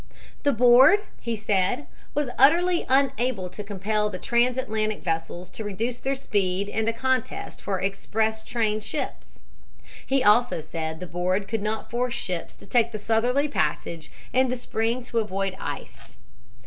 [0.41, 6.15] The board, he said, was utterly unable to compel the transatlantic vessels to reduce their
[6.15, 9.37] speed in the contest for "express train" ships.
[10.03, 14.49] He also said the board could not force ships to take the southerly passage in
[14.49, 16.17] the spring to avoid ice.